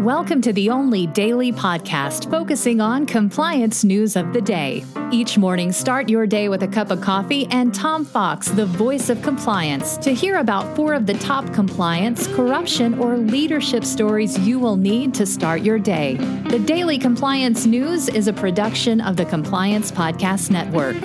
Welcome 0.00 0.40
to 0.42 0.52
the 0.54 0.70
only 0.70 1.08
daily 1.08 1.52
podcast 1.52 2.30
focusing 2.30 2.80
on 2.80 3.04
compliance 3.04 3.84
news 3.84 4.16
of 4.16 4.32
the 4.32 4.40
day. 4.40 4.82
Each 5.12 5.36
morning, 5.36 5.72
start 5.72 6.08
your 6.08 6.26
day 6.26 6.48
with 6.48 6.62
a 6.62 6.68
cup 6.68 6.90
of 6.90 7.02
coffee 7.02 7.46
and 7.50 7.74
Tom 7.74 8.06
Fox, 8.06 8.48
the 8.48 8.64
voice 8.64 9.10
of 9.10 9.20
compliance, 9.20 9.98
to 9.98 10.14
hear 10.14 10.38
about 10.38 10.74
four 10.74 10.94
of 10.94 11.04
the 11.04 11.12
top 11.12 11.52
compliance, 11.52 12.26
corruption, 12.28 12.98
or 12.98 13.18
leadership 13.18 13.84
stories 13.84 14.38
you 14.38 14.58
will 14.58 14.76
need 14.76 15.12
to 15.12 15.26
start 15.26 15.60
your 15.60 15.78
day. 15.78 16.14
The 16.48 16.60
Daily 16.60 16.96
Compliance 16.96 17.66
News 17.66 18.08
is 18.08 18.26
a 18.26 18.32
production 18.32 19.02
of 19.02 19.18
the 19.18 19.26
Compliance 19.26 19.92
Podcast 19.92 20.50
Network. 20.50 20.96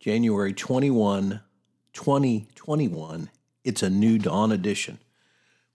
January 0.00 0.52
21, 0.52 1.40
2021. 1.94 3.30
It's 3.64 3.82
a 3.82 3.88
new 3.88 4.18
dawn 4.18 4.52
edition. 4.52 4.98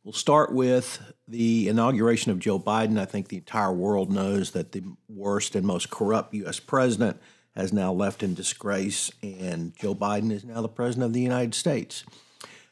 We'll 0.04 0.12
start 0.12 0.52
with 0.52 1.14
the 1.30 1.70
inauguration 1.70 2.34
of 2.34 2.40
Joe 2.40 2.60
Biden. 2.60 3.00
I 3.00 3.06
think 3.06 3.30
the 3.30 3.38
entire 3.38 3.72
world 3.72 4.12
knows 4.12 4.52
that 4.52 4.74
the 4.74 4.84
worst 5.08 5.56
and 5.56 5.66
most 5.66 5.90
corrupt 5.90 6.34
U.S. 6.34 6.60
president 6.60 7.22
has 7.56 7.72
now 7.72 7.94
left 7.94 8.22
in 8.22 8.34
disgrace, 8.34 9.12
and 9.22 9.74
Joe 9.78 9.96
Biden 9.96 10.30
is 10.30 10.44
now 10.44 10.62
the 10.62 10.68
president 10.68 11.06
of 11.06 11.14
the 11.14 11.22
United 11.22 11.56
States. 11.56 12.04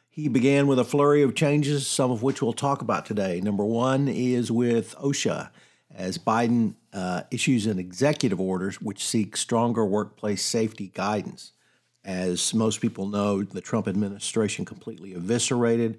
He 0.09 0.27
began 0.27 0.67
with 0.67 0.77
a 0.77 0.83
flurry 0.83 1.21
of 1.21 1.33
changes, 1.33 1.87
some 1.87 2.11
of 2.11 2.21
which 2.21 2.41
we'll 2.41 2.51
talk 2.51 2.81
about 2.81 3.05
today. 3.05 3.39
Number 3.39 3.63
one 3.63 4.09
is 4.09 4.51
with 4.51 4.93
OSHA, 4.97 5.51
as 5.95 6.17
Biden 6.17 6.73
uh, 6.91 7.21
issues 7.31 7.65
an 7.65 7.79
executive 7.79 8.41
order 8.41 8.73
which 8.81 9.05
seeks 9.05 9.39
stronger 9.39 9.85
workplace 9.85 10.43
safety 10.43 10.91
guidance. 10.93 11.53
As 12.03 12.53
most 12.53 12.81
people 12.81 13.07
know, 13.07 13.41
the 13.41 13.61
Trump 13.61 13.87
administration 13.87 14.65
completely 14.65 15.13
eviscerated 15.13 15.97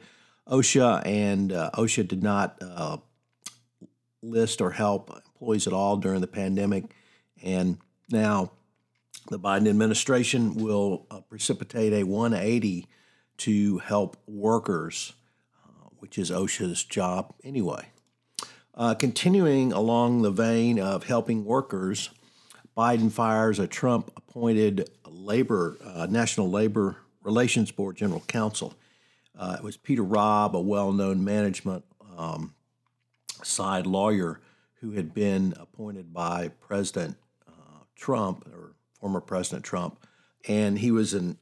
OSHA, 0.48 1.06
and 1.06 1.52
uh, 1.52 1.70
OSHA 1.74 2.08
did 2.08 2.22
not 2.22 2.58
uh, 2.60 2.98
list 4.22 4.60
or 4.60 4.70
help 4.70 5.10
employees 5.24 5.66
at 5.66 5.72
all 5.72 5.96
during 5.96 6.20
the 6.20 6.26
pandemic. 6.26 6.84
And 7.42 7.78
now 8.10 8.52
the 9.28 9.38
Biden 9.38 9.68
administration 9.68 10.54
will 10.54 11.06
uh, 11.10 11.20
precipitate 11.20 11.92
a 11.92 12.04
180 12.04 12.86
to 13.38 13.78
help 13.78 14.16
workers, 14.26 15.14
uh, 15.64 15.88
which 15.98 16.18
is 16.18 16.30
OSHA's 16.30 16.84
job 16.84 17.34
anyway. 17.42 17.88
Uh, 18.74 18.94
continuing 18.94 19.72
along 19.72 20.22
the 20.22 20.30
vein 20.30 20.78
of 20.78 21.04
helping 21.04 21.44
workers, 21.44 22.10
Biden 22.76 23.12
fires 23.12 23.58
a 23.58 23.66
Trump 23.66 24.10
appointed 24.16 24.88
labor 25.06 25.76
uh, 25.84 26.06
National 26.08 26.50
Labor 26.50 26.96
Relations 27.22 27.70
Board 27.70 27.96
General 27.96 28.22
Counsel. 28.26 28.74
Uh, 29.38 29.56
it 29.58 29.64
was 29.64 29.76
Peter 29.76 30.02
Robb, 30.02 30.54
a 30.54 30.60
well 30.60 30.92
known 30.92 31.24
management 31.24 31.84
um, 32.16 32.54
side 33.42 33.86
lawyer 33.86 34.40
who 34.80 34.92
had 34.92 35.14
been 35.14 35.54
appointed 35.58 36.12
by 36.12 36.48
President 36.60 37.16
uh, 37.48 37.84
Trump 37.94 38.46
or 38.52 38.74
former 39.00 39.20
President 39.20 39.64
Trump. 39.64 40.04
And 40.48 40.78
he 40.78 40.90
was 40.90 41.14
an 41.14 41.38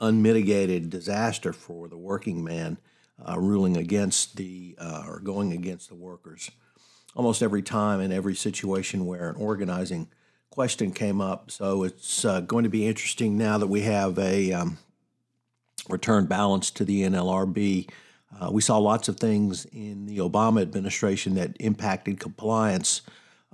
unmitigated 0.00 0.88
disaster 0.88 1.52
for 1.52 1.88
the 1.88 1.96
working 1.96 2.42
man, 2.42 2.78
uh, 3.28 3.38
ruling 3.38 3.76
against 3.76 4.36
the 4.36 4.76
uh, 4.78 5.04
or 5.06 5.20
going 5.20 5.52
against 5.52 5.88
the 5.88 5.94
workers. 5.94 6.50
Almost 7.14 7.42
every 7.42 7.62
time 7.62 8.00
in 8.00 8.12
every 8.12 8.36
situation 8.36 9.04
where 9.04 9.30
an 9.30 9.36
organizing 9.36 10.08
question 10.50 10.92
came 10.92 11.20
up. 11.20 11.50
So 11.50 11.82
it's 11.82 12.24
uh, 12.24 12.40
going 12.40 12.64
to 12.64 12.70
be 12.70 12.86
interesting 12.86 13.36
now 13.36 13.58
that 13.58 13.66
we 13.66 13.82
have 13.82 14.18
a 14.18 14.52
um, 14.52 14.78
return 15.92 16.26
balance 16.26 16.70
to 16.72 16.84
the 16.84 17.02
NLRB. 17.02 17.88
Uh, 18.38 18.50
we 18.50 18.62
saw 18.62 18.78
lots 18.78 19.08
of 19.08 19.16
things 19.16 19.66
in 19.66 20.06
the 20.06 20.18
Obama 20.18 20.62
administration 20.62 21.34
that 21.34 21.56
impacted 21.58 22.20
compliance 22.20 23.02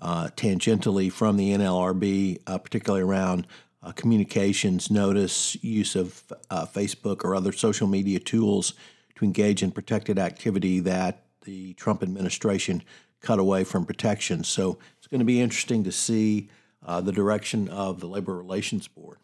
uh, 0.01 0.29
tangentially 0.37 1.11
from 1.11 1.37
the 1.37 1.53
NLRB, 1.53 2.41
uh, 2.47 2.59
particularly 2.59 3.03
around 3.03 3.47
uh, 3.83 3.93
communications, 3.93 4.91
notice, 4.91 5.57
use 5.63 5.97
of 5.97 6.23
uh, 6.51 6.67
Facebook 6.67 7.25
or 7.25 7.35
other 7.35 7.53
social 7.53 7.87
media 7.87 8.19
tools 8.19 8.75
to 9.15 9.25
engage 9.25 9.63
in 9.63 9.71
protected 9.71 10.19
activity 10.19 10.81
that 10.81 11.23
the 11.45 11.73
Trump 11.75 12.03
administration 12.03 12.83
cut 13.21 13.39
away 13.39 13.65
from 13.65 13.87
protection. 13.87 14.45
So 14.45 14.79
it's 14.99 15.07
going 15.07 15.21
to 15.21 15.25
be 15.25 15.41
interesting 15.41 15.85
to 15.85 15.93
see 15.93 16.51
uh, 16.85 17.01
the 17.01 17.13
direction 17.13 17.69
of 17.69 18.01
the 18.01 18.07
Labor 18.07 18.37
Relations 18.37 18.89
Board. 18.89 19.19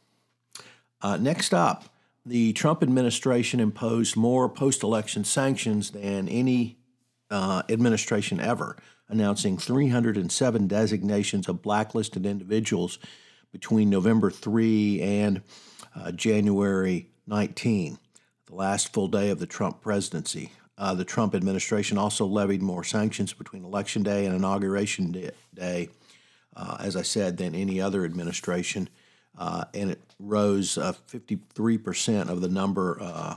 next 1.20 1.52
up, 1.52 1.92
the 2.24 2.52
Trump 2.52 2.82
administration 2.82 3.60
imposed 3.60 4.16
more 4.16 4.48
post 4.48 4.82
election 4.82 5.24
sanctions 5.24 5.90
than 5.90 6.28
any 6.28 6.78
uh, 7.30 7.62
administration 7.68 8.38
ever, 8.40 8.76
announcing 9.08 9.58
307 9.58 10.66
designations 10.66 11.48
of 11.48 11.62
blacklisted 11.62 12.24
individuals 12.24 12.98
between 13.50 13.90
November 13.90 14.30
3 14.30 15.00
and 15.00 15.42
uh, 15.96 16.12
January 16.12 17.10
19, 17.26 17.98
the 18.46 18.54
last 18.54 18.92
full 18.92 19.08
day 19.08 19.30
of 19.30 19.38
the 19.38 19.46
Trump 19.46 19.80
presidency. 19.80 20.52
Uh, 20.78 20.94
the 20.94 21.04
Trump 21.04 21.34
administration 21.34 21.98
also 21.98 22.24
levied 22.24 22.62
more 22.62 22.82
sanctions 22.82 23.32
between 23.32 23.64
Election 23.64 24.02
Day 24.02 24.24
and 24.26 24.34
Inauguration 24.34 25.30
Day, 25.54 25.90
uh, 26.56 26.76
as 26.80 26.96
I 26.96 27.02
said, 27.02 27.36
than 27.36 27.54
any 27.54 27.80
other 27.80 28.04
administration 28.04 28.88
uh, 29.38 29.64
and 29.74 29.90
it 29.90 30.00
rose 30.18 30.78
uh, 30.78 30.92
53% 31.10 32.28
of 32.28 32.40
the 32.40 32.48
number 32.48 32.98
uh, 33.00 33.36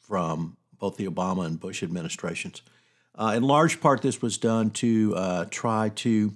from 0.00 0.56
both 0.78 0.96
the 0.96 1.06
Obama 1.06 1.46
and 1.46 1.58
Bush 1.58 1.82
administrations. 1.82 2.62
Uh, 3.14 3.34
in 3.36 3.42
large 3.42 3.80
part, 3.80 4.02
this 4.02 4.22
was 4.22 4.38
done 4.38 4.70
to 4.70 5.14
uh, 5.16 5.44
try 5.50 5.90
to 5.90 6.34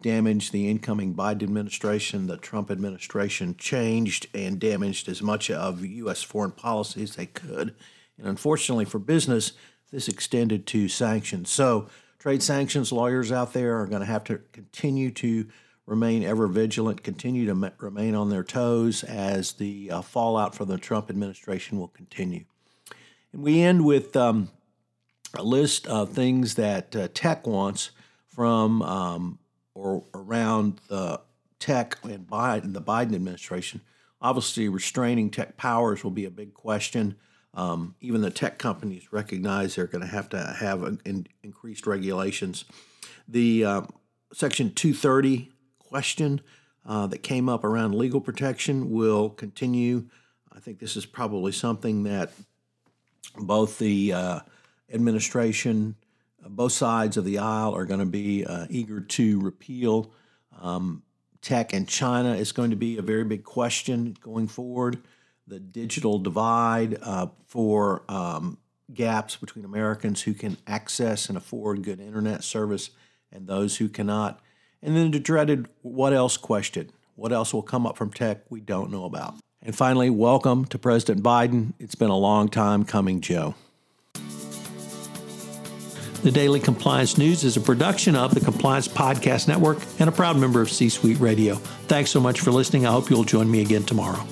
damage 0.00 0.50
the 0.50 0.68
incoming 0.68 1.14
Biden 1.14 1.42
administration. 1.42 2.26
The 2.26 2.36
Trump 2.36 2.70
administration 2.70 3.56
changed 3.56 4.28
and 4.34 4.58
damaged 4.58 5.08
as 5.08 5.22
much 5.22 5.50
of 5.50 5.84
U.S. 5.84 6.22
foreign 6.22 6.52
policy 6.52 7.02
as 7.02 7.16
they 7.16 7.26
could. 7.26 7.74
And 8.18 8.26
unfortunately 8.26 8.84
for 8.84 8.98
business, 8.98 9.52
this 9.90 10.08
extended 10.08 10.66
to 10.68 10.88
sanctions. 10.88 11.50
So, 11.50 11.88
trade 12.18 12.42
sanctions 12.42 12.92
lawyers 12.92 13.32
out 13.32 13.52
there 13.52 13.80
are 13.80 13.86
going 13.86 14.00
to 14.00 14.06
have 14.06 14.24
to 14.24 14.40
continue 14.52 15.10
to 15.10 15.46
remain 15.92 16.22
ever 16.24 16.46
vigilant, 16.46 17.02
continue 17.02 17.44
to 17.44 17.72
remain 17.78 18.14
on 18.14 18.30
their 18.30 18.42
toes 18.42 19.04
as 19.04 19.52
the 19.52 19.90
uh, 19.90 20.00
fallout 20.00 20.54
from 20.54 20.68
the 20.68 20.78
Trump 20.78 21.10
administration 21.10 21.78
will 21.78 21.88
continue. 21.88 22.46
And 23.30 23.42
we 23.42 23.60
end 23.60 23.84
with 23.84 24.16
um, 24.16 24.48
a 25.34 25.42
list 25.42 25.86
of 25.86 26.08
things 26.08 26.54
that 26.54 26.96
uh, 26.96 27.08
tech 27.12 27.46
wants 27.46 27.90
from 28.26 28.80
um, 28.80 29.38
or 29.74 30.04
around 30.14 30.80
the 30.88 31.20
tech 31.58 31.98
and 32.04 32.26
Biden, 32.26 32.72
the 32.72 32.80
Biden 32.80 33.14
administration. 33.14 33.82
Obviously, 34.22 34.70
restraining 34.70 35.28
tech 35.28 35.58
powers 35.58 36.02
will 36.02 36.10
be 36.10 36.24
a 36.24 36.30
big 36.30 36.54
question. 36.54 37.16
Um, 37.52 37.96
even 38.00 38.22
the 38.22 38.30
tech 38.30 38.58
companies 38.58 39.12
recognize 39.12 39.74
they're 39.74 39.86
going 39.86 40.00
to 40.00 40.06
have 40.10 40.30
to 40.30 40.56
have 40.58 40.84
an, 40.84 41.26
increased 41.42 41.86
regulations. 41.86 42.64
The 43.28 43.64
uh, 43.66 43.82
Section 44.32 44.72
230 44.72 45.51
question 45.92 46.40
uh, 46.86 47.06
that 47.06 47.22
came 47.22 47.50
up 47.50 47.64
around 47.64 47.94
legal 47.94 48.20
protection 48.20 48.90
will 48.90 49.28
continue. 49.28 50.06
I 50.50 50.58
think 50.58 50.78
this 50.78 50.96
is 50.96 51.04
probably 51.04 51.52
something 51.52 52.04
that 52.04 52.32
both 53.36 53.78
the 53.78 54.14
uh, 54.14 54.40
administration, 54.90 55.96
uh, 56.42 56.48
both 56.48 56.72
sides 56.72 57.18
of 57.18 57.26
the 57.26 57.36
aisle, 57.36 57.76
are 57.76 57.84
going 57.84 58.00
to 58.00 58.06
be 58.06 58.42
uh, 58.46 58.66
eager 58.70 59.00
to 59.00 59.38
repeal. 59.40 60.10
Um, 60.62 61.02
tech 61.42 61.74
and 61.74 61.86
China 61.86 62.36
is 62.36 62.52
going 62.52 62.70
to 62.70 62.76
be 62.76 62.96
a 62.96 63.02
very 63.02 63.24
big 63.24 63.44
question 63.44 64.16
going 64.22 64.48
forward. 64.48 64.96
The 65.46 65.60
digital 65.60 66.18
divide 66.18 66.96
uh, 67.02 67.26
for 67.44 68.04
um, 68.08 68.56
gaps 68.94 69.36
between 69.36 69.66
Americans 69.66 70.22
who 70.22 70.32
can 70.32 70.56
access 70.66 71.28
and 71.28 71.36
afford 71.36 71.82
good 71.82 72.00
internet 72.00 72.44
service 72.44 72.88
and 73.30 73.46
those 73.46 73.76
who 73.76 73.90
cannot 73.90 74.40
and 74.82 74.96
then 74.96 75.10
the 75.10 75.20
dreaded 75.20 75.68
what 75.82 76.12
else 76.12 76.36
question. 76.36 76.90
What 77.14 77.32
else 77.32 77.54
will 77.54 77.62
come 77.62 77.86
up 77.86 77.96
from 77.96 78.10
tech 78.10 78.50
we 78.50 78.60
don't 78.60 78.90
know 78.90 79.04
about? 79.04 79.34
And 79.62 79.76
finally, 79.76 80.10
welcome 80.10 80.64
to 80.66 80.78
President 80.78 81.22
Biden. 81.22 81.74
It's 81.78 81.94
been 81.94 82.10
a 82.10 82.16
long 82.16 82.48
time 82.48 82.84
coming, 82.84 83.20
Joe. 83.20 83.54
The 86.22 86.30
Daily 86.30 86.60
Compliance 86.60 87.18
News 87.18 87.42
is 87.42 87.56
a 87.56 87.60
production 87.60 88.14
of 88.14 88.34
the 88.34 88.40
Compliance 88.40 88.86
Podcast 88.86 89.48
Network 89.48 89.78
and 89.98 90.08
a 90.08 90.12
proud 90.12 90.36
member 90.36 90.60
of 90.60 90.70
C 90.70 90.88
Suite 90.88 91.18
Radio. 91.18 91.56
Thanks 91.86 92.10
so 92.10 92.20
much 92.20 92.40
for 92.40 92.50
listening. 92.50 92.86
I 92.86 92.92
hope 92.92 93.10
you'll 93.10 93.24
join 93.24 93.50
me 93.50 93.60
again 93.60 93.82
tomorrow. 93.82 94.24